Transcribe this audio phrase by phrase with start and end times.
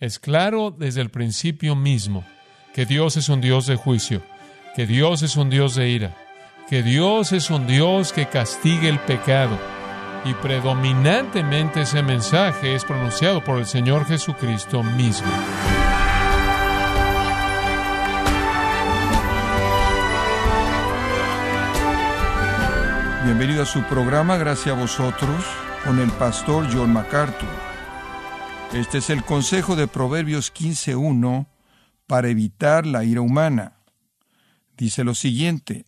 [0.00, 2.24] Es claro desde el principio mismo
[2.72, 4.22] que Dios es un Dios de juicio,
[4.74, 6.16] que Dios es un Dios de ira,
[6.70, 9.58] que Dios es un Dios que castiga el pecado.
[10.24, 15.28] Y predominantemente ese mensaje es pronunciado por el Señor Jesucristo mismo.
[23.22, 25.44] Bienvenido a su programa, gracias a vosotros,
[25.84, 27.69] con el pastor John MacArthur.
[28.72, 31.48] Este es el consejo de Proverbios 15.1
[32.06, 33.82] para evitar la ira humana.
[34.76, 35.86] Dice lo siguiente,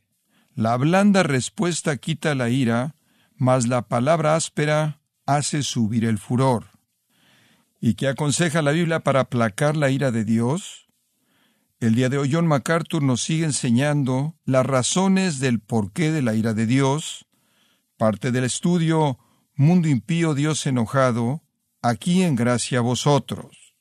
[0.57, 2.97] la blanda respuesta quita la ira,
[3.37, 6.71] mas la palabra áspera hace subir el furor.
[7.81, 10.89] ¿Y qué aconseja la Biblia para aplacar la ira de Dios?
[11.79, 16.35] El día de hoy John MacArthur nos sigue enseñando las razones del porqué de la
[16.35, 17.27] ira de Dios,
[17.97, 19.21] parte del estudio
[19.55, 21.43] Mundo impío, Dios enojado,
[21.83, 23.75] aquí en gracia a vosotros.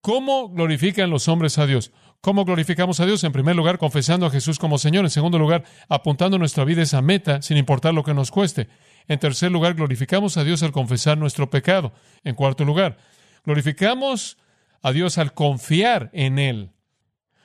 [0.00, 1.92] ¿Cómo glorifican los hombres a Dios?
[2.20, 3.22] ¿Cómo glorificamos a Dios?
[3.24, 5.04] En primer lugar, confesando a Jesús como Señor.
[5.04, 8.68] En segundo lugar, apuntando nuestra vida a esa meta, sin importar lo que nos cueste.
[9.06, 11.92] En tercer lugar, glorificamos a Dios al confesar nuestro pecado.
[12.24, 12.96] En cuarto lugar,
[13.44, 14.38] glorificamos
[14.82, 16.70] a Dios al confiar en Él.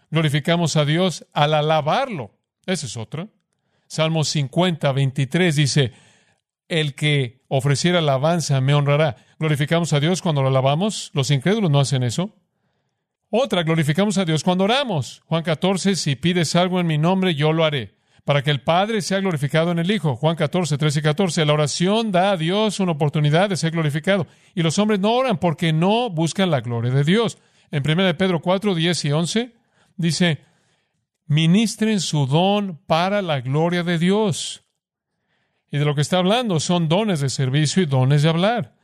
[0.10, 2.32] Glorificamos a Dios al alabarlo.
[2.66, 3.28] Esa es otra.
[3.88, 5.94] Salmo 50, 23 dice,
[6.68, 9.16] el que ofreciera alabanza me honrará.
[9.40, 11.12] ¿Glorificamos a Dios cuando lo alabamos?
[11.14, 12.34] Los incrédulos no hacen eso.
[13.30, 15.22] Otra, glorificamos a Dios cuando oramos.
[15.26, 17.96] Juan 14, si pides algo en mi nombre, yo lo haré.
[18.24, 20.16] Para que el Padre sea glorificado en el Hijo.
[20.16, 21.46] Juan 14, 13 y 14.
[21.46, 24.28] La oración da a Dios una oportunidad de ser glorificado.
[24.54, 27.38] Y los hombres no oran porque no buscan la gloria de Dios.
[27.72, 29.54] En 1 Pedro 4, 10 y 11
[29.98, 30.42] dice,
[31.26, 34.64] ministren su don para la gloria de Dios.
[35.72, 38.76] Y de lo que está hablando son dones de servicio y dones de hablar.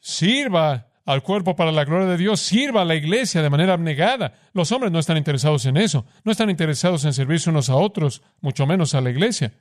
[0.00, 4.34] Sirva al cuerpo para la gloria de Dios, sirva a la iglesia de manera abnegada.
[4.52, 8.22] Los hombres no están interesados en eso, no están interesados en servirse unos a otros,
[8.40, 9.52] mucho menos a la iglesia.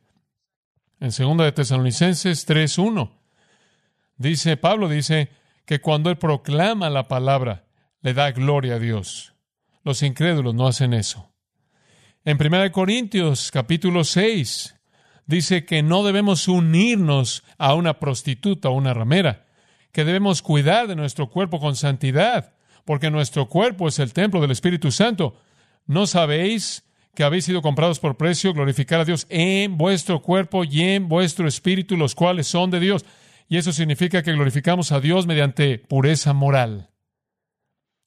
[0.99, 3.11] En 2 de Tesalonicenses 3:1
[4.16, 5.30] dice Pablo dice
[5.66, 7.66] que cuando él proclama la palabra
[8.02, 9.33] le da gloria a Dios.
[9.83, 11.30] Los incrédulos no hacen eso.
[12.23, 14.76] En 1 Corintios capítulo 6
[15.26, 19.45] dice que no debemos unirnos a una prostituta o una ramera,
[19.92, 22.54] que debemos cuidar de nuestro cuerpo con santidad,
[22.86, 25.38] porque nuestro cuerpo es el templo del Espíritu Santo.
[25.86, 26.84] ¿No sabéis
[27.16, 28.54] que habéis sido comprados por precio?
[28.54, 33.05] Glorificar a Dios en vuestro cuerpo y en vuestro espíritu, los cuales son de Dios.
[33.48, 36.90] Y eso significa que glorificamos a Dios mediante pureza moral.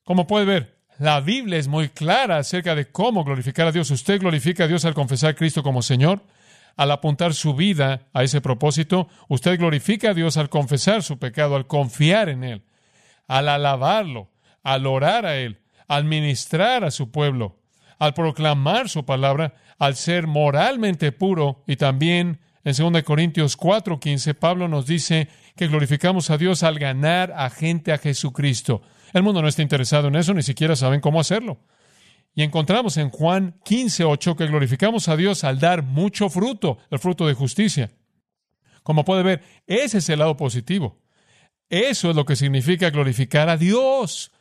[0.04, 3.90] Como puede ver, la Biblia es muy clara acerca de cómo glorificar a Dios.
[3.90, 6.22] Usted glorifica a Dios al confesar a Cristo como Señor,
[6.76, 9.08] al apuntar su vida a ese propósito.
[9.28, 12.62] Usted glorifica a Dios al confesar su pecado, al confiar en Él,
[13.26, 14.30] al alabarlo,
[14.62, 17.56] al orar a Él, al ministrar a su pueblo,
[17.98, 24.68] al proclamar su palabra, al ser moralmente puro y también en 2 Corintios 4:15 Pablo
[24.68, 28.82] nos dice que glorificamos a Dios al ganar a gente a Jesucristo.
[29.12, 31.58] El mundo no está interesado en eso, ni siquiera saben cómo hacerlo.
[32.36, 37.26] Y encontramos en Juan 15:8 que glorificamos a Dios al dar mucho fruto, el fruto
[37.26, 37.90] de justicia.
[38.82, 41.00] Como puede ver, ese es el lado positivo.
[41.70, 44.32] Eso es lo que significa glorificar a Dios.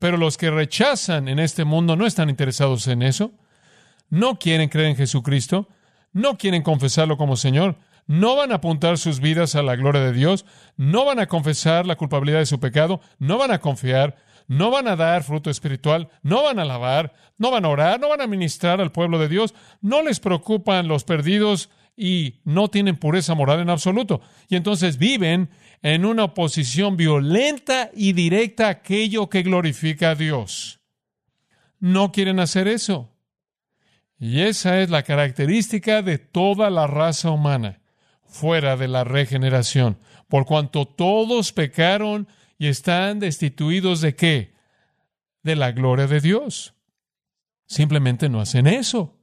[0.00, 3.32] Pero los que rechazan en este mundo no están interesados en eso.
[4.10, 5.68] No quieren creer en Jesucristo.
[6.12, 10.12] No quieren confesarlo como Señor no van a apuntar sus vidas a la gloria de
[10.12, 10.44] Dios,
[10.76, 14.16] no van a confesar la culpabilidad de su pecado, no van a confiar,
[14.46, 18.08] no van a dar fruto espiritual, no van a alabar, no van a orar, no
[18.08, 22.96] van a ministrar al pueblo de Dios, no les preocupan los perdidos y no tienen
[22.96, 24.20] pureza moral en absoluto.
[24.48, 25.50] Y entonces viven
[25.82, 30.80] en una oposición violenta y directa a aquello que glorifica a Dios.
[31.78, 33.10] No quieren hacer eso.
[34.18, 37.80] Y esa es la característica de toda la raza humana
[38.34, 42.26] fuera de la regeneración, por cuanto todos pecaron
[42.64, 44.54] y están destituidos de qué?
[45.42, 46.72] De la gloria de Dios.
[47.66, 49.18] Simplemente no hacen eso.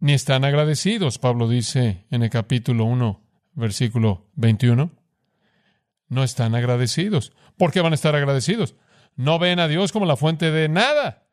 [0.00, 3.22] Ni están agradecidos, Pablo dice en el capítulo 1,
[3.54, 4.90] versículo 21.
[6.08, 7.32] No están agradecidos.
[7.56, 8.74] ¿Por qué van a estar agradecidos?
[9.16, 11.26] No ven a Dios como la fuente de nada.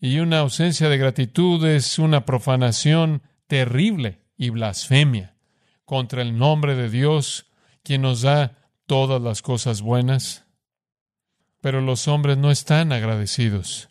[0.00, 5.34] Y una ausencia de gratitud es una profanación terrible y blasfemia
[5.86, 7.46] contra el nombre de Dios,
[7.82, 8.59] quien nos da
[8.90, 10.46] todas las cosas buenas.
[11.60, 13.88] Pero los hombres no están agradecidos.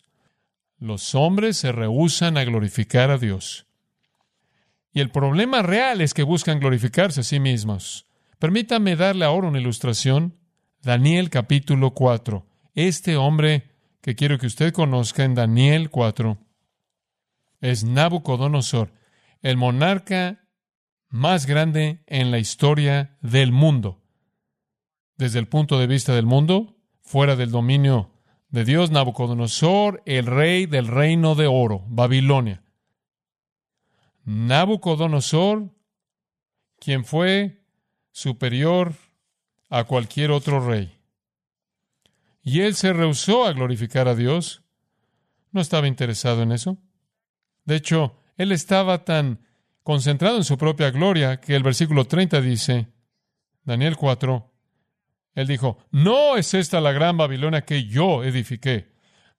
[0.78, 3.66] Los hombres se rehúsan a glorificar a Dios.
[4.92, 8.04] Y el problema real es que buscan glorificarse a sí mismos.
[8.38, 10.36] Permítame darle ahora una ilustración.
[10.82, 12.46] Daniel capítulo 4.
[12.74, 13.70] este hombre
[14.02, 16.36] que quiero que usted conozca en Daniel 4
[17.62, 18.92] es Nabucodonosor,
[19.40, 20.44] el monarca
[21.08, 23.99] más grande en la historia del mundo.
[25.20, 28.10] Desde el punto de vista del mundo, fuera del dominio
[28.48, 32.62] de Dios, Nabucodonosor, el rey del reino de oro, Babilonia.
[34.24, 35.74] Nabucodonosor,
[36.78, 37.66] quien fue
[38.10, 38.94] superior
[39.68, 40.98] a cualquier otro rey.
[42.42, 44.62] Y él se rehusó a glorificar a Dios.
[45.52, 46.78] No estaba interesado en eso.
[47.66, 49.44] De hecho, él estaba tan
[49.82, 52.88] concentrado en su propia gloria que el versículo 30 dice,
[53.64, 54.49] Daniel 4,
[55.34, 58.92] él dijo, no es esta la gran Babilonia que yo edifiqué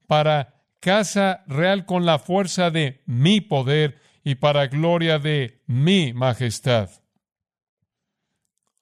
[0.08, 6.90] para casa real con la fuerza de mi poder y para gloria de mi majestad.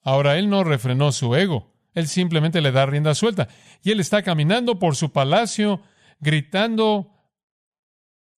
[0.02, 3.48] Ahora él no refrenó su ego, él simplemente le da rienda suelta.
[3.82, 5.82] Y él está caminando por su palacio,
[6.20, 7.10] gritando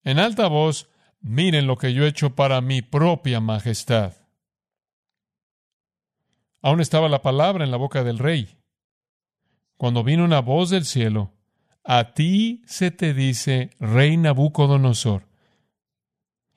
[0.04, 0.88] en alta voz,
[1.20, 4.14] miren lo que yo he hecho para mi propia majestad.
[6.62, 8.61] Aún estaba la palabra en la boca del rey.
[9.82, 11.32] Cuando vino una voz del cielo,
[11.82, 15.26] a ti se te dice, rey Nabucodonosor.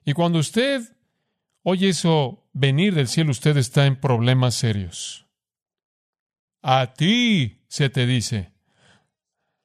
[0.04, 0.96] Y cuando usted
[1.64, 5.26] oye eso venir del cielo, usted está en problemas serios.
[6.62, 8.52] A ti se te dice,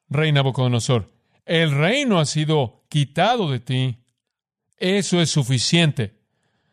[0.08, 1.12] rey Nabucodonosor,
[1.44, 3.98] el reino ha sido quitado de ti.
[4.76, 6.18] Eso es suficiente.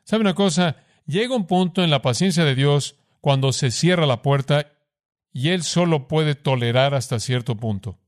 [0.05, 0.77] ¿Sabe una cosa?
[1.05, 4.78] Llega un punto en la paciencia de Dios cuando se cierra la puerta
[5.31, 7.99] y Él solo puede tolerar hasta cierto punto.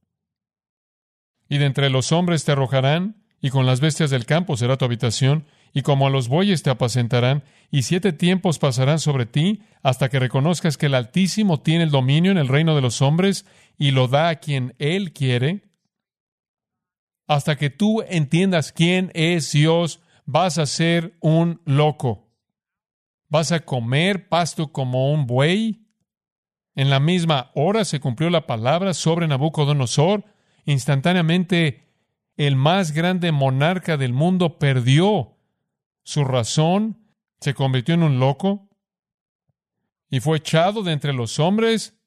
[1.50, 4.86] Y de entre los hombres te arrojarán, y con las bestias del campo será tu
[4.86, 10.10] habitación, y como a los bueyes te apacentarán, y siete tiempos pasarán sobre ti, hasta
[10.10, 13.46] que reconozcas que el Altísimo tiene el dominio en el reino de los hombres,
[13.78, 15.64] y lo da a quien Él quiere.
[17.28, 22.30] Hasta que tú entiendas quién es Dios, vas a ser un loco.
[23.30, 25.81] Vas a comer pasto como un buey.
[26.76, 30.24] En la misma hora se cumplió la palabra sobre Nabucodonosor.
[30.66, 31.88] Instantáneamente
[32.38, 35.38] el más grande monarca del mundo perdió
[36.04, 37.06] su razón,
[37.40, 38.70] se convirtió en un loco
[40.10, 41.98] y fue echado de entre los hombres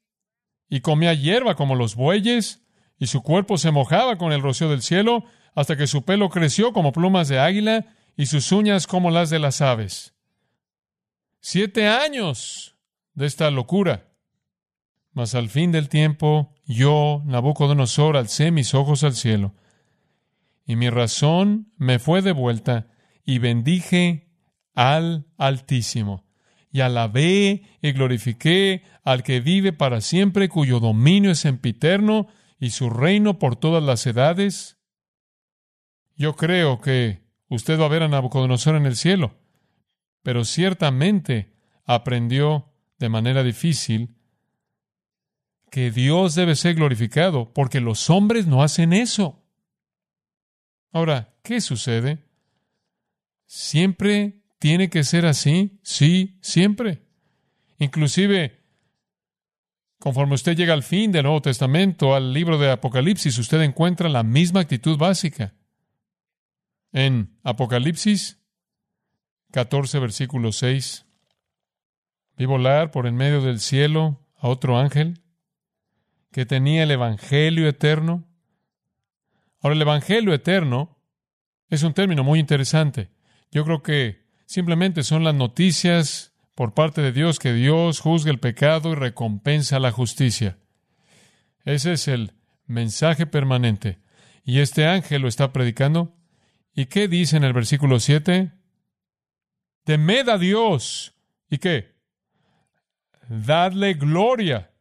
[0.68, 2.64] y comía hierba como los bueyes
[2.98, 5.24] y su cuerpo se mojaba con el rocío del cielo
[5.54, 9.38] hasta que su pelo creció como plumas de águila y sus uñas como las de
[9.38, 10.14] las aves.
[11.40, 12.76] Siete años
[13.14, 14.13] de esta locura.
[15.14, 19.54] Mas al fin del tiempo, yo, Nabucodonosor, alcé mis ojos al cielo
[20.66, 22.88] y mi razón me fue devuelta,
[23.24, 24.28] y bendije
[24.74, 26.26] al Altísimo,
[26.70, 32.28] y alabé y glorifiqué al que vive para siempre, cuyo dominio es sempiterno,
[32.58, 34.78] y su reino por todas las edades.
[36.16, 39.34] Yo creo que usted va a ver a Nabucodonosor en el cielo,
[40.22, 41.52] pero ciertamente
[41.84, 44.16] aprendió de manera difícil
[45.74, 49.42] que Dios debe ser glorificado, porque los hombres no hacen eso.
[50.92, 52.22] Ahora, ¿qué sucede?
[53.44, 55.80] ¿Siempre tiene que ser así?
[55.82, 57.02] Sí, siempre.
[57.80, 58.62] Inclusive,
[59.98, 64.22] conforme usted llega al fin del Nuevo Testamento, al libro de Apocalipsis, usted encuentra la
[64.22, 65.54] misma actitud básica.
[66.92, 68.38] En Apocalipsis
[69.50, 71.04] 14, versículo 6,
[72.36, 75.23] vi volar por en medio del cielo a otro ángel
[76.34, 78.26] que tenía el Evangelio eterno
[79.64, 80.98] Ahora, el Evangelio eterno
[81.70, 83.08] es un término muy interesante.
[83.50, 88.40] Yo creo que simplemente son las noticias por parte de Dios que Dios juzga el
[88.40, 90.58] pecado y recompensa la justicia.
[91.64, 92.34] Ese es el
[92.66, 94.00] mensaje permanente.
[94.44, 96.14] Y este ángel lo está predicando.
[96.74, 98.52] ¿Y qué dice en el versículo 7?
[99.84, 101.14] Temed a Dios.
[101.48, 101.94] ¿Y qué?
[103.30, 104.73] Dadle gloria,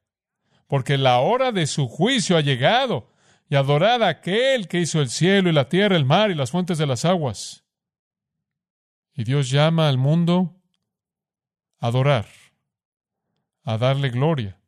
[0.73, 3.07] porque la hora de su juicio ha llegado
[3.47, 6.49] y adorad a aquel que hizo el cielo y la tierra, el mar y las
[6.49, 7.63] fuentes de las aguas.
[9.13, 10.55] Y Dios llama al mundo
[11.77, 12.25] a adorar,
[13.63, 14.59] a darle gloria.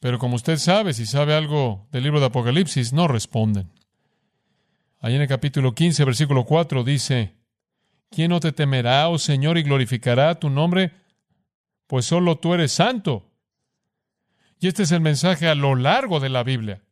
[0.00, 3.70] Pero como usted sabe, si sabe algo del libro de Apocalipsis, no responden.
[4.98, 7.36] Ahí en el capítulo 15, versículo 4 dice,
[8.10, 10.90] ¿quién no te temerá, oh Señor, y glorificará tu nombre?
[11.86, 13.30] Pues solo tú eres santo.
[14.58, 16.82] Y este es el mensaje a lo largo de la Biblia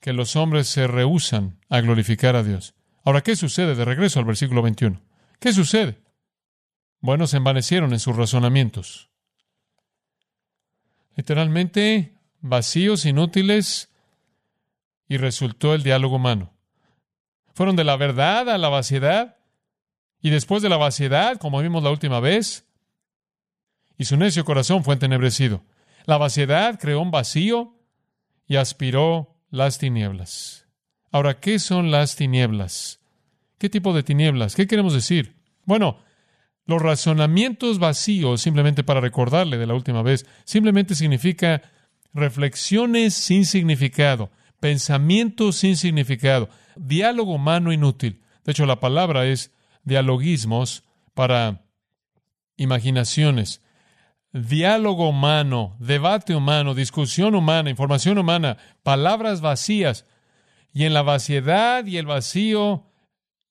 [0.00, 2.74] que los hombres se rehusan a glorificar a Dios.
[3.04, 3.74] Ahora, ¿qué sucede?
[3.74, 5.00] De regreso al versículo 21.
[5.40, 5.98] ¿Qué sucede?
[7.00, 9.10] Bueno, se envanecieron en sus razonamientos.
[11.16, 13.90] Literalmente, vacíos, inútiles,
[15.08, 16.52] y resultó el diálogo humano.
[17.54, 19.36] Fueron de la verdad a la vaciedad
[20.20, 22.66] y después de la vaciedad, como vimos la última vez,
[23.96, 25.64] y su necio corazón fue entenebrecido.
[26.08, 27.74] La vaciedad creó un vacío
[28.46, 30.66] y aspiró las tinieblas.
[31.12, 33.00] Ahora, ¿qué son las tinieblas?
[33.58, 34.56] ¿Qué tipo de tinieblas?
[34.56, 35.36] ¿Qué queremos decir?
[35.66, 35.98] Bueno,
[36.64, 41.60] los razonamientos vacíos, simplemente para recordarle de la última vez, simplemente significa
[42.14, 48.22] reflexiones sin significado, pensamientos sin significado, diálogo humano inútil.
[48.44, 49.52] De hecho, la palabra es
[49.84, 51.66] dialogismos para
[52.56, 53.60] imaginaciones.
[54.32, 60.04] Diálogo humano, debate humano, discusión humana, información humana, palabras vacías.
[60.72, 62.84] Y en la vaciedad y el vacío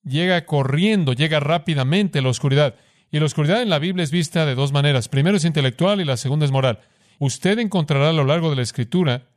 [0.04, 2.76] llega corriendo, llega rápidamente la oscuridad.
[3.12, 5.10] Y la oscuridad en la Biblia es vista de dos maneras.
[5.10, 6.80] Primero es intelectual y la segunda es moral.
[7.20, 9.30] Usted encontrará a lo largo de la escritura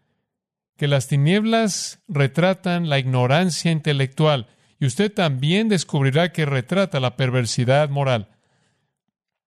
[0.77, 7.91] que las tinieblas retratan la ignorancia intelectual y usted también descubrirá que retrata la perversidad
[7.91, 8.29] moral.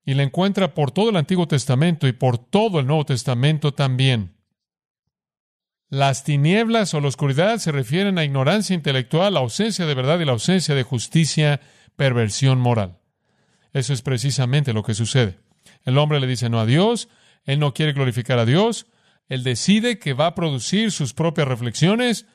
[0.05, 4.35] Y la encuentra por todo el Antiguo Testamento y por todo el Nuevo Testamento también.
[5.89, 10.25] Las tinieblas o la oscuridad se refieren a ignorancia intelectual, la ausencia de verdad y
[10.25, 11.61] la ausencia de justicia,
[11.95, 12.97] perversión moral.
[13.73, 15.39] Eso es precisamente lo que sucede.
[15.83, 17.09] El hombre le dice no a Dios,
[17.43, 18.87] él no quiere glorificar a Dios,
[19.27, 22.25] él decide que va a producir sus propias reflexiones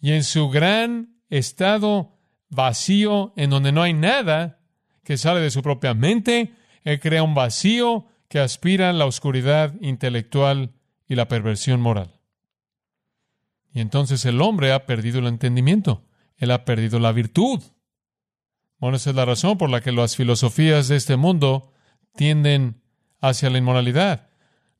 [0.00, 2.18] y en su gran estado
[2.48, 4.60] vacío en donde no hay nada
[5.04, 6.54] que sale de su propia mente,
[6.86, 10.72] él crea un vacío que aspira a la oscuridad intelectual
[11.08, 12.20] y la perversión moral.
[13.72, 17.60] Y entonces el hombre ha perdido el entendimiento, él ha perdido la virtud.
[18.78, 21.72] Bueno, esa es la razón por la que las filosofías de este mundo
[22.14, 22.80] tienden
[23.20, 24.28] hacia la inmoralidad.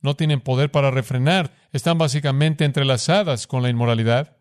[0.00, 4.36] No tienen poder para refrenar, están básicamente entrelazadas con la inmoralidad.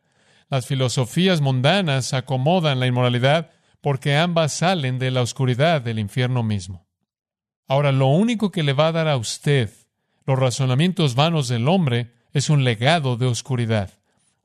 [0.49, 3.49] Las filosofías mundanas acomodan la inmoralidad
[3.81, 6.84] porque ambas salen de la oscuridad del infierno mismo.
[7.67, 9.71] Ahora, lo único que le va a dar a usted
[10.25, 13.91] los razonamientos vanos del hombre es un legado de oscuridad.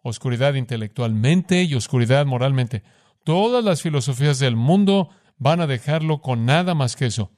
[0.03, 2.83] Oscuridad intelectualmente y oscuridad moralmente.
[3.25, 7.33] Todas las filosofías del mundo van a dejarlo con nada más que eso.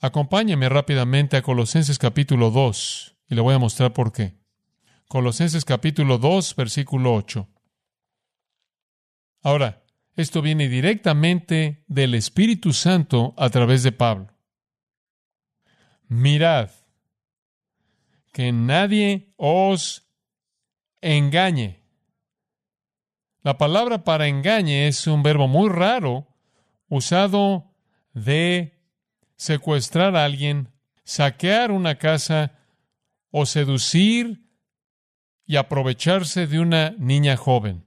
[0.00, 4.34] Acompáñeme rápidamente a Colosenses capítulo 2 y le voy a mostrar por qué.
[5.06, 7.46] Colosenses capítulo 2, versículo 8.
[9.42, 9.84] Ahora,
[10.16, 14.39] esto viene directamente del Espíritu Santo a través de Pablo.
[16.10, 16.70] Mirad,
[18.32, 20.10] que nadie os
[21.00, 21.84] engañe.
[23.42, 26.26] La palabra para engañe es un verbo muy raro
[26.88, 27.70] usado
[28.12, 28.76] de
[29.36, 30.72] secuestrar a alguien,
[31.04, 32.58] saquear una casa
[33.30, 34.50] o seducir
[35.46, 37.84] y aprovecharse de una niña joven.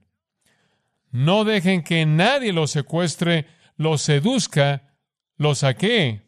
[1.10, 4.96] No dejen que nadie los secuestre, los seduzca,
[5.36, 6.23] los saquee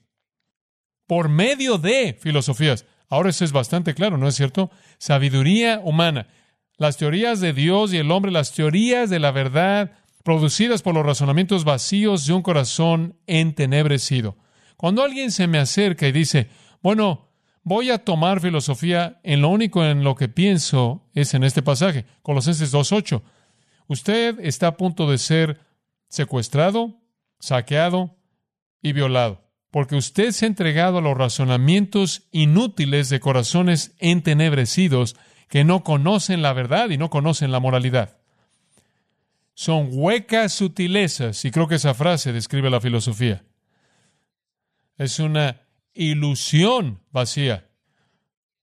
[1.07, 2.87] por medio de filosofías.
[3.09, 4.71] Ahora eso es bastante claro, ¿no es cierto?
[4.99, 6.29] Sabiduría humana.
[6.77, 9.93] Las teorías de Dios y el hombre, las teorías de la verdad
[10.25, 14.37] producidas por los razonamientos vacíos de un corazón entenebrecido.
[14.77, 16.49] Cuando alguien se me acerca y dice,
[16.83, 17.31] bueno,
[17.63, 22.07] voy a tomar filosofía en lo único en lo que pienso es en este pasaje,
[22.23, 23.23] Colosenses 2.8.
[23.87, 25.61] Usted está a punto de ser
[26.09, 27.01] secuestrado,
[27.39, 28.17] saqueado
[28.83, 29.46] y violado,
[29.77, 35.17] porque usted se ha entregado a los razonamientos inútiles de corazones entenebrecidos
[35.51, 38.17] que no conocen la verdad y no conocen la moralidad.
[39.53, 43.45] Son huecas sutilezas, y creo que esa frase describe la filosofía.
[44.97, 45.61] Es una
[45.93, 47.69] ilusión vacía.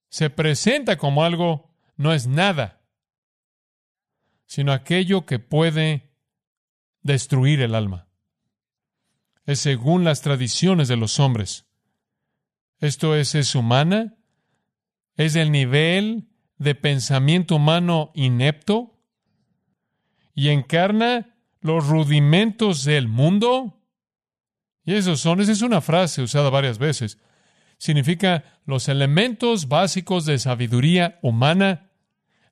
[0.09, 2.81] Se presenta como algo, no es nada
[4.47, 6.09] sino aquello que puede
[7.03, 8.07] destruir el alma.
[9.45, 11.65] Es según las tradiciones de los hombres.
[12.79, 14.15] Esto es, es humana,
[15.15, 18.99] es del nivel de pensamiento humano inepto
[20.33, 23.81] y encarna los rudimentos del mundo.
[24.85, 27.17] Y esos son, esa es una frase usada varias veces.
[27.77, 31.89] Significa los elementos básicos de sabiduría humana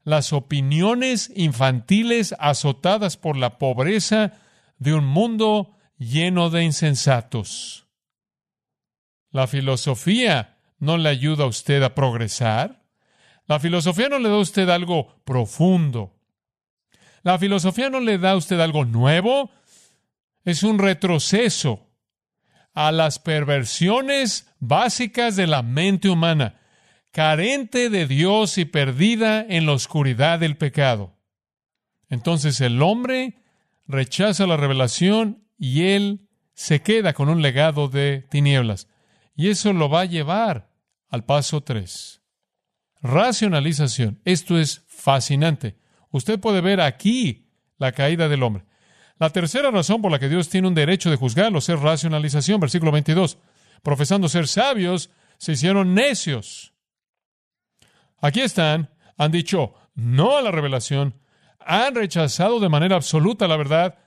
[0.04, 4.34] las opiniones infantiles azotadas por la pobreza
[4.80, 7.86] de un mundo lleno de insensatos.
[9.30, 12.84] La filosofía no le ayuda a usted a progresar.
[13.46, 16.16] La filosofía no le da a usted algo profundo.
[17.22, 19.52] La filosofía no le da a usted algo nuevo.
[20.44, 21.88] Es un retroceso
[22.74, 26.58] a las perversiones básicas de la mente humana
[27.12, 31.14] carente de Dios y perdida en la oscuridad del pecado.
[32.10, 33.38] Entonces el hombre
[33.86, 38.88] rechaza la revelación y él se queda con un legado de tinieblas.
[39.36, 40.72] Y eso lo va a llevar
[41.08, 42.20] al paso 3.
[43.04, 44.20] Racionalización.
[44.26, 45.78] Esto es fascinante.
[46.10, 48.66] Usted puede ver aquí la caída del hombre.
[49.20, 52.60] La tercera razón por la que Dios tiene un derecho de juzgarlos es racionalización.
[52.60, 53.38] Versículo 22.
[53.84, 56.74] Profesando ser sabios, se hicieron necios.
[58.20, 61.22] Aquí están, han dicho no a la revelación,
[61.60, 64.00] han rechazado de manera absoluta la verdad,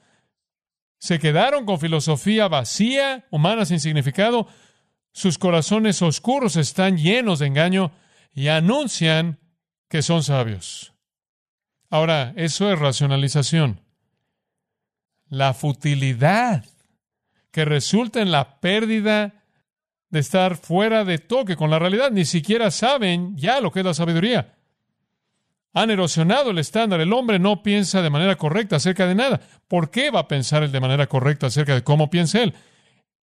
[0.98, 4.48] se quedaron con filosofía vacía, humana sin significado,
[5.12, 7.92] sus corazones oscuros están llenos de engaño
[8.32, 9.38] y anuncian
[9.88, 10.92] que son sabios.
[11.90, 13.80] Ahora, eso es racionalización.
[15.28, 16.64] La futilidad
[17.50, 19.44] que resulta en la pérdida
[20.14, 22.10] de estar fuera de toque con la realidad.
[22.10, 24.54] Ni siquiera saben ya lo que es la sabiduría.
[25.74, 27.00] Han erosionado el estándar.
[27.00, 29.40] El hombre no piensa de manera correcta acerca de nada.
[29.68, 32.54] ¿Por qué va a pensar él de manera correcta acerca de cómo piensa él?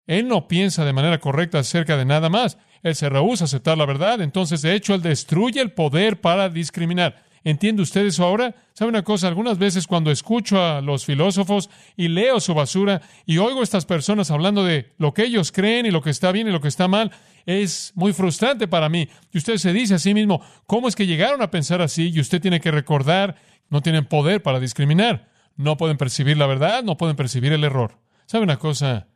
[0.07, 2.59] Él no piensa de manera correcta acerca de nada más.
[2.83, 4.21] Él se rehúsa a aceptar la verdad.
[4.21, 7.24] Entonces, de hecho, él destruye el poder para discriminar.
[7.45, 8.55] ¿Entiende usted eso ahora?
[8.73, 9.27] ¿Sabe una cosa?
[9.27, 13.85] Algunas veces cuando escucho a los filósofos y leo su basura y oigo a estas
[13.85, 16.67] personas hablando de lo que ellos creen y lo que está bien y lo que
[16.67, 17.11] está mal,
[17.45, 19.07] es muy frustrante para mí.
[19.31, 22.09] Y usted se dice a sí mismo, ¿cómo es que llegaron a pensar así?
[22.11, 23.35] Y usted tiene que recordar,
[23.69, 25.29] no tienen poder para discriminar.
[25.55, 27.99] No pueden percibir la verdad, no pueden percibir el error.
[28.25, 29.07] ¿Sabe una cosa?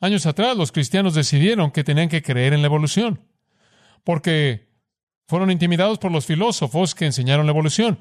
[0.00, 3.20] Años atrás los cristianos decidieron que tenían que creer en la evolución.
[4.04, 4.73] Porque
[5.26, 7.98] fueron intimidados por los filósofos que enseñaron la evolución.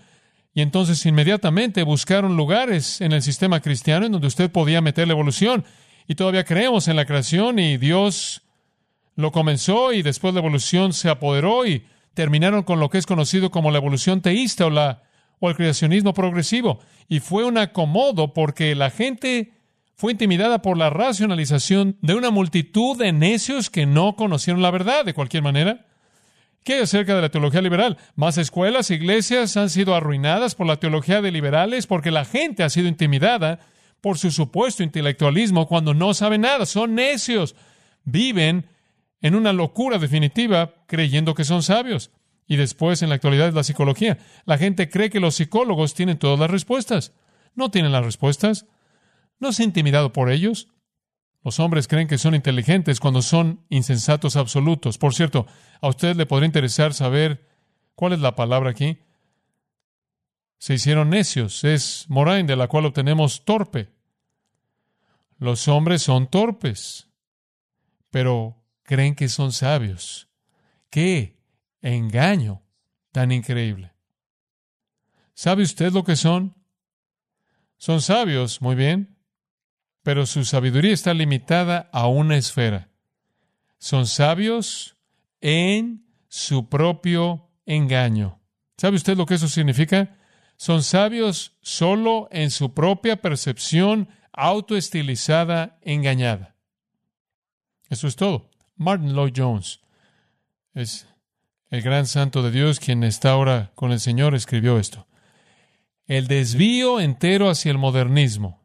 [0.53, 5.13] Y entonces inmediatamente buscaron lugares en el sistema cristiano en donde usted podía meter la
[5.13, 5.65] evolución.
[6.07, 8.43] Y todavía creemos en la creación y Dios
[9.15, 13.51] lo comenzó y después la evolución se apoderó y terminaron con lo que es conocido
[13.51, 15.03] como la evolución teísta o, la,
[15.39, 16.79] o el creacionismo progresivo.
[17.07, 19.53] Y fue un acomodo porque la gente
[19.95, 25.05] fue intimidada por la racionalización de una multitud de necios que no conocieron la verdad
[25.05, 25.85] de cualquier manera.
[26.63, 27.97] ¿Qué acerca de la teología liberal?
[28.15, 32.69] Más escuelas, iglesias han sido arruinadas por la teología de liberales porque la gente ha
[32.69, 33.59] sido intimidada
[33.99, 37.55] por su supuesto intelectualismo cuando no saben nada, son necios,
[38.03, 38.65] viven
[39.21, 42.11] en una locura definitiva creyendo que son sabios.
[42.45, 44.17] Y después, en la actualidad, es la psicología.
[44.45, 47.13] La gente cree que los psicólogos tienen todas las respuestas.
[47.55, 48.65] No tienen las respuestas.
[49.39, 50.67] No se ha intimidado por ellos.
[51.43, 54.97] Los hombres creen que son inteligentes cuando son insensatos absolutos.
[54.97, 55.45] Por cierto,
[55.81, 57.47] a usted le podría interesar saber
[57.95, 58.99] cuál es la palabra aquí.
[60.57, 61.63] Se hicieron necios.
[61.65, 63.89] Es Morain, de la cual obtenemos torpe.
[65.37, 67.09] Los hombres son torpes,
[68.09, 70.29] pero creen que son sabios.
[70.89, 71.41] ¡Qué
[71.81, 72.61] engaño
[73.11, 73.91] tan increíble!
[75.33, 76.55] ¿Sabe usted lo que son?
[77.77, 79.12] Son sabios, muy bien,
[80.03, 82.89] pero su sabiduría está limitada a una esfera.
[83.79, 84.97] Son sabios
[85.41, 88.39] en su propio engaño.
[88.77, 90.17] ¿Sabe usted lo que eso significa?
[90.57, 96.55] Son sabios solo en su propia percepción autoestilizada, engañada.
[97.89, 98.49] Eso es todo.
[98.75, 99.79] Martin Lloyd Jones
[100.73, 101.07] es
[101.69, 105.07] el gran santo de Dios quien está ahora con el Señor, escribió esto.
[106.07, 108.62] El desvío entero hacia el modernismo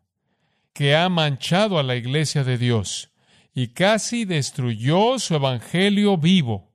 [0.79, 3.11] que ha manchado a la iglesia de Dios
[3.53, 6.73] y casi destruyó su evangelio vivo.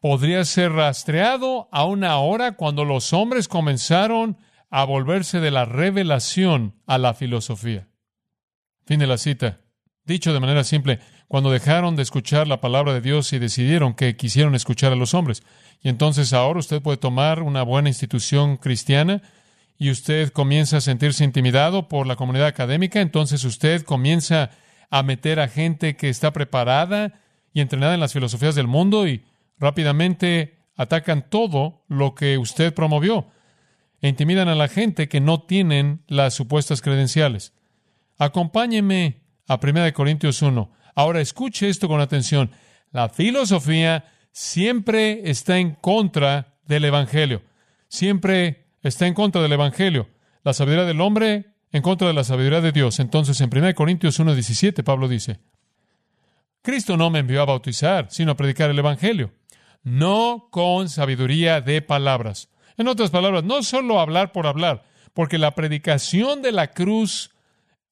[0.00, 4.38] Podría ser rastreado a una hora cuando los hombres comenzaron
[4.70, 7.88] a volverse de la revelación a la filosofía.
[8.86, 9.58] Fin de la cita.
[10.04, 14.14] Dicho de manera simple, cuando dejaron de escuchar la palabra de Dios y decidieron que
[14.14, 15.42] quisieron escuchar a los hombres.
[15.82, 19.20] Y entonces ahora usted puede tomar una buena institución cristiana
[19.78, 24.50] y usted comienza a sentirse intimidado por la comunidad académica, entonces usted comienza
[24.90, 27.20] a meter a gente que está preparada
[27.52, 29.24] y entrenada en las filosofías del mundo y
[29.58, 33.28] rápidamente atacan todo lo que usted promovió
[34.00, 37.52] e intimidan a la gente que no tienen las supuestas credenciales.
[38.16, 40.70] Acompáñeme a 1 Corintios 1.
[40.94, 42.50] Ahora escuche esto con atención.
[42.90, 47.42] La filosofía siempre está en contra del Evangelio.
[47.88, 50.08] Siempre está en contra del Evangelio.
[50.44, 52.98] La sabiduría del hombre en contra de la sabiduría de Dios.
[53.00, 55.40] Entonces, en 1 Corintios 1.17, Pablo dice,
[56.62, 59.32] Cristo no me envió a bautizar, sino a predicar el Evangelio,
[59.82, 62.48] no con sabiduría de palabras.
[62.76, 67.30] En otras palabras, no solo hablar por hablar, porque la predicación de la cruz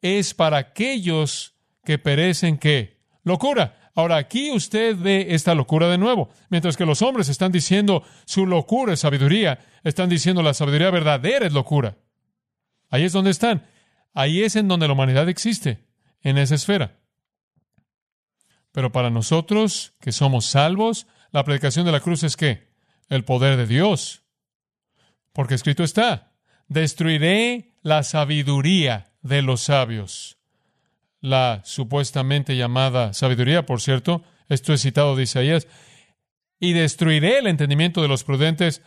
[0.01, 2.99] es para aquellos que perecen ¿qué?
[3.25, 3.86] locura.
[3.97, 6.29] Ahora aquí usted ve esta locura de nuevo.
[6.51, 11.47] Mientras que los hombres están diciendo su locura es sabiduría, están diciendo la sabiduría verdadera
[11.47, 11.97] es locura.
[12.91, 13.67] Ahí es donde están.
[14.13, 15.87] Ahí es en donde la humanidad existe,
[16.21, 16.99] en esa esfera.
[18.71, 22.69] Pero para nosotros, que somos salvos, la predicación de la cruz es qué?
[23.09, 24.25] El poder de Dios.
[25.33, 26.35] Porque escrito está,
[26.69, 30.36] destruiré la sabiduría de los sabios.
[31.21, 35.67] La supuestamente llamada sabiduría, por cierto, esto es citado de Isaías,
[36.61, 38.83] y destruiré el entendimiento de los prudentes.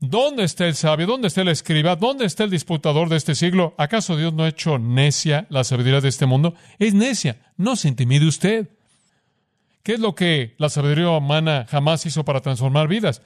[0.00, 1.06] ¿Dónde está el sabio?
[1.06, 1.96] ¿Dónde está el escriba?
[1.96, 3.74] ¿Dónde está el disputador de este siglo?
[3.78, 6.54] ¿Acaso Dios no ha hecho necia la sabiduría de este mundo?
[6.78, 7.52] Es necia.
[7.56, 8.70] No se intimide usted.
[9.82, 13.22] ¿Qué es lo que la sabiduría humana jamás hizo para transformar vidas?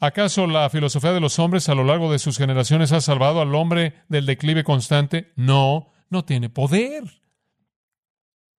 [0.00, 3.54] ¿Acaso la filosofía de los hombres a lo largo de sus generaciones ha salvado al
[3.54, 5.32] hombre del declive constante?
[5.36, 7.04] No, no tiene poder.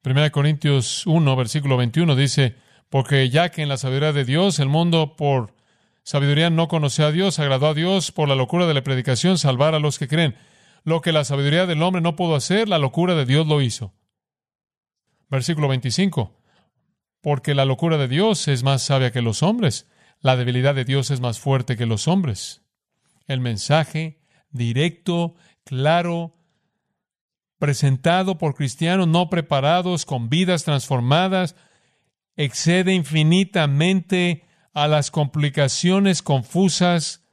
[0.06, 2.56] 1 Corintios 1, versículo 21 dice,
[2.90, 5.54] porque ya que en la sabiduría de Dios el mundo por
[6.04, 9.76] sabiduría no conoció a Dios, agradó a Dios por la locura de la predicación salvar
[9.76, 10.36] a los que creen.
[10.84, 13.94] Lo que la sabiduría del hombre no pudo hacer, la locura de Dios lo hizo.
[15.30, 16.38] Versículo 25,
[17.22, 19.88] porque la locura de Dios es más sabia que los hombres
[20.24, 22.62] la debilidad de Dios es más fuerte que los hombres.
[23.28, 25.36] El mensaje directo,
[25.66, 26.34] claro,
[27.64, 31.56] presentado por cristianos no preparados, con vidas transformadas,
[32.36, 37.24] excede infinitamente a las complicaciones confusas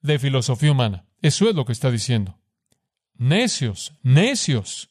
[0.00, 1.04] de filosofía humana.
[1.20, 2.38] Eso es lo que está diciendo.
[3.18, 4.88] Necios, necios.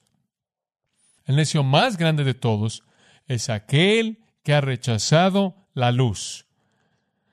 [1.25, 2.83] El necio más grande de todos
[3.25, 6.45] es aquel que ha rechazado la luz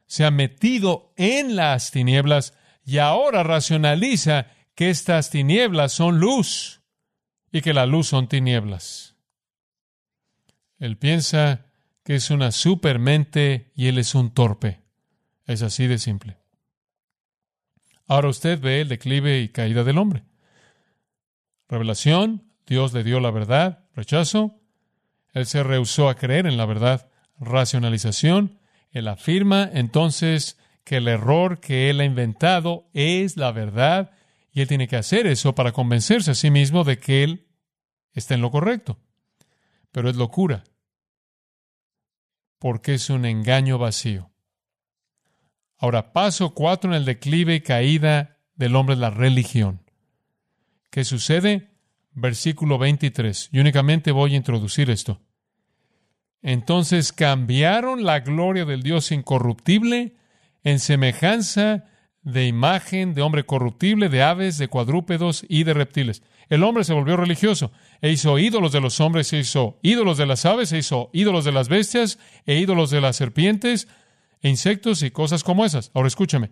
[0.07, 2.55] se ha metido en las tinieblas
[2.87, 6.81] y ahora racionaliza que estas tinieblas son luz
[7.57, 9.16] y que la luz son tinieblas.
[10.79, 11.64] Él piensa
[12.05, 14.83] que es una supermente y él es un torpe.
[15.47, 16.37] Es así de simple.
[18.07, 20.25] Ahora usted ve el declive y caída del hombre.
[21.66, 24.61] Revelación, Dios le dio la verdad, rechazo,
[25.33, 27.09] él se rehusó a creer en la verdad,
[27.40, 28.59] racionalización,
[28.90, 34.11] él afirma entonces que el error que él ha inventado es la verdad
[34.53, 37.45] y él tiene que hacer eso para convencerse a sí mismo de que él
[38.16, 38.98] está en lo correcto.
[39.92, 40.64] Pero es locura,
[42.59, 44.31] porque es un engaño vacío.
[45.79, 49.83] Ahora, paso cuatro en el declive y caída del hombre es la religión.
[50.90, 51.70] ¿Qué sucede?
[52.12, 53.50] Versículo 23.
[53.52, 55.20] Y únicamente voy a introducir esto.
[56.40, 60.14] Entonces cambiaron la gloria del Dios incorruptible
[60.64, 61.85] en semejanza
[62.22, 66.22] de imagen de hombre corruptible, de aves, de cuadrúpedos y de reptiles.
[66.48, 70.26] El hombre se volvió religioso e hizo ídolos de los hombres, se hizo ídolos de
[70.26, 73.88] las aves, se hizo ídolos de las bestias e ídolos de las serpientes
[74.42, 75.90] e insectos y cosas como esas.
[75.92, 76.50] Ahora escúchame,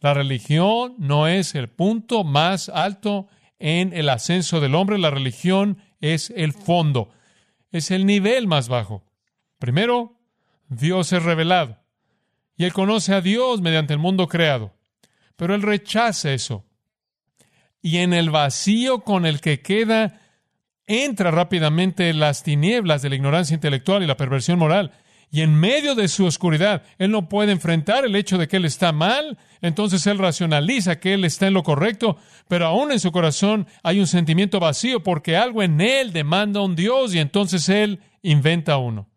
[0.00, 3.28] la religión no es el punto más alto
[3.58, 7.10] en el ascenso del hombre, la religión es el fondo,
[7.70, 9.04] es el nivel más bajo.
[9.58, 10.18] Primero,
[10.68, 11.78] Dios es revelado.
[12.56, 14.74] Y él conoce a Dios mediante el mundo creado.
[15.36, 16.65] Pero él rechaza eso.
[17.86, 20.20] Y en el vacío con el que queda,
[20.88, 24.90] entra rápidamente las tinieblas de la ignorancia intelectual y la perversión moral.
[25.30, 28.64] Y en medio de su oscuridad, él no puede enfrentar el hecho de que él
[28.64, 32.16] está mal, entonces él racionaliza que él está en lo correcto,
[32.48, 36.64] pero aún en su corazón hay un sentimiento vacío porque algo en él demanda a
[36.64, 39.08] un Dios y entonces él inventa uno.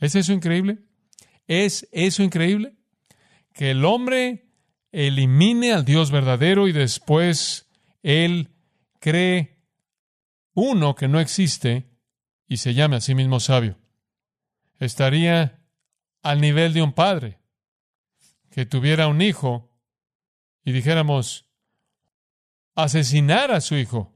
[0.00, 0.78] ¿Es eso increíble?
[1.46, 2.72] ¿Es eso increíble?
[3.52, 4.47] Que el hombre
[4.92, 7.68] elimine al Dios verdadero y después
[8.02, 8.50] él
[9.00, 9.58] cree
[10.54, 11.88] uno que no existe
[12.46, 13.78] y se llame a sí mismo sabio.
[14.80, 15.62] Estaría
[16.22, 17.38] al nivel de un padre
[18.50, 19.70] que tuviera un hijo
[20.64, 21.46] y dijéramos
[22.74, 24.14] asesinar a su hijo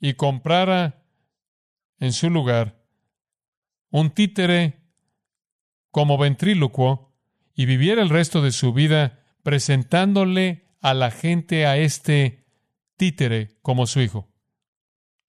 [0.00, 1.04] y comprara
[1.98, 2.82] en su lugar
[3.90, 4.82] un títere
[5.90, 7.14] como ventrílocuo
[7.54, 12.44] y viviera el resto de su vida presentándole a la gente a este
[12.96, 14.28] títere como su hijo.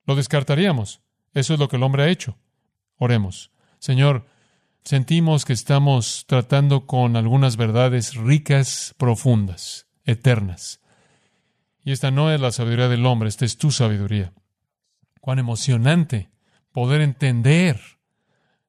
[0.06, 1.02] Lo descartaríamos.
[1.34, 2.38] Eso es lo que el hombre ha hecho.
[2.98, 3.52] Oremos.
[3.80, 4.26] Señor,
[4.84, 10.82] sentimos que estamos tratando con algunas verdades ricas, profundas, eternas.
[11.84, 14.34] Y esta no es la sabiduría del hombre, esta es tu sabiduría.
[15.20, 16.30] Cuán emocionante
[16.72, 17.80] poder entender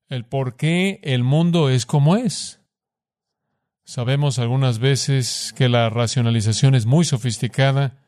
[0.08, 2.60] el por qué el mundo es como es.
[3.84, 7.98] Sabemos algunas veces que la racionalización es muy sofisticada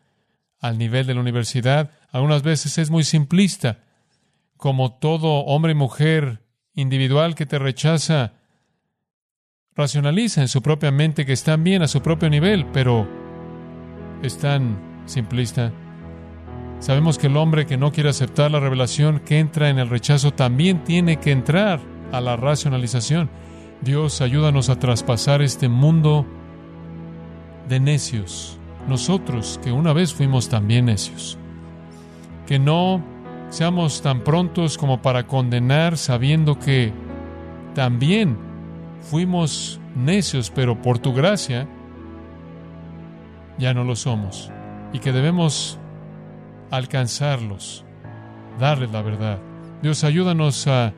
[0.59, 3.81] al nivel de la universidad, algunas veces es muy simplista,
[4.57, 6.43] como todo hombre y mujer
[6.75, 8.33] individual que te rechaza,
[9.75, 13.07] racionaliza en su propia mente que están bien a su propio nivel, pero
[14.23, 15.73] es tan simplista.
[16.79, 20.33] Sabemos que el hombre que no quiere aceptar la revelación, que entra en el rechazo,
[20.33, 21.81] también tiene que entrar
[22.12, 23.29] a la racionalización.
[23.87, 26.27] Dios, ayúdanos a traspasar este mundo
[27.68, 31.38] de necios, nosotros que una vez fuimos también necios.
[32.49, 33.01] Que no
[33.49, 36.92] seamos tan prontos como para condenar sabiendo que
[37.77, 38.37] también
[39.03, 41.68] fuimos necios, pero por tu gracia
[43.57, 44.51] ya no lo somos.
[44.92, 45.79] Y que debemos
[46.72, 47.85] alcanzarlos,
[48.59, 49.38] darles la verdad.
[49.81, 50.92] Dios, ayúdanos a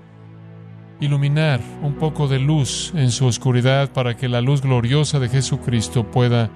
[1.00, 6.10] iluminar un poco de luz en su oscuridad para que la luz gloriosa de Jesucristo
[6.10, 6.50] pueda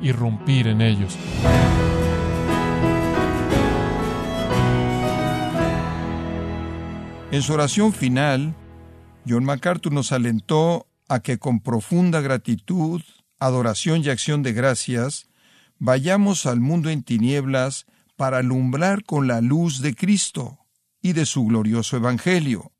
[0.00, 1.16] irrumpir en ellos.
[7.32, 8.54] En su oración final,
[9.28, 13.02] John MacArthur nos alentó a que con profunda gratitud,
[13.38, 15.28] adoración y acción de gracias,
[15.78, 20.60] vayamos al mundo en tinieblas para alumbrar con la luz de Cristo
[21.02, 22.72] y de su glorioso Evangelio.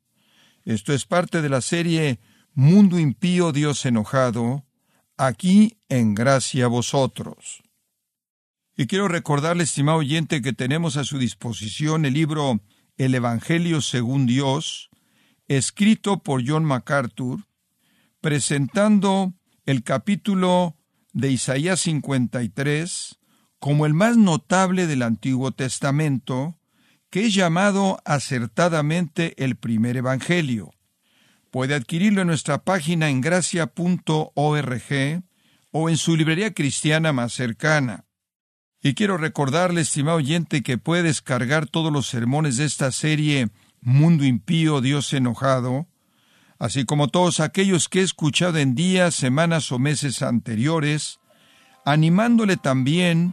[0.67, 2.19] Esto es parte de la serie
[2.53, 4.67] Mundo impío, Dios enojado,
[5.17, 7.63] aquí en gracia a vosotros.
[8.77, 12.61] Y quiero recordarle, estimado oyente, que tenemos a su disposición el libro
[12.97, 14.91] El Evangelio según Dios,
[15.47, 17.47] escrito por John MacArthur,
[18.21, 19.35] presentando
[19.67, 20.77] el capítulo
[21.13, 23.21] de Isaías 53
[23.61, 26.56] como el más notable del Antiguo Testamento,
[27.17, 30.75] que es llamado acertadamente el primer Evangelio.
[31.51, 34.23] Puede adquirirlo en nuestra página en gracia.org
[35.71, 38.05] o en su librería cristiana más cercana.
[38.83, 43.49] Y quiero recordarle, estimado oyente, que puede descargar todos los sermones de esta serie
[43.81, 45.87] Mundo impío, Dios enojado,
[46.59, 51.19] así como todos aquellos que he escuchado en días, semanas o meses anteriores,
[51.87, 53.33] animándole también